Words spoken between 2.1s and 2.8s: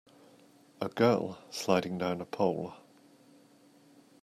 a pole